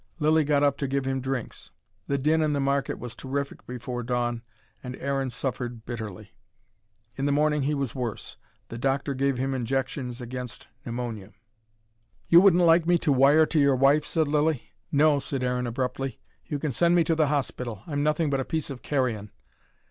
Lilly 0.17 0.43
got 0.43 0.63
up 0.63 0.79
to 0.79 0.87
give 0.87 1.05
him 1.05 1.21
drinks. 1.21 1.69
The 2.07 2.17
din 2.17 2.41
in 2.41 2.53
the 2.53 2.59
market 2.59 2.97
was 2.97 3.15
terrific 3.15 3.67
before 3.67 4.01
dawn, 4.01 4.41
and 4.83 4.95
Aaron 4.95 5.29
suffered 5.29 5.85
bitterly. 5.85 6.33
In 7.17 7.27
the 7.27 7.31
morning 7.31 7.61
he 7.61 7.75
was 7.75 7.93
worse. 7.93 8.37
The 8.69 8.79
doctor 8.79 9.13
gave 9.13 9.37
him 9.37 9.53
injections 9.53 10.19
against 10.19 10.67
pneumonia. 10.87 11.33
"You 12.29 12.41
wouldn't 12.41 12.63
like 12.63 12.87
me 12.87 12.97
to 12.97 13.11
wire 13.13 13.45
to 13.45 13.59
your 13.59 13.75
wife?" 13.75 14.03
said 14.03 14.27
Lilly. 14.27 14.73
"No," 14.91 15.19
said 15.19 15.43
Aaron 15.43 15.67
abruptly. 15.67 16.19
"You 16.47 16.57
can 16.57 16.71
send 16.71 16.95
me 16.95 17.03
to 17.03 17.13
the 17.13 17.27
hospital. 17.27 17.83
I'm 17.85 18.01
nothing 18.01 18.31
but 18.31 18.39
a 18.39 18.43
piece 18.43 18.71
of 18.71 18.81
carrion." 18.81 19.29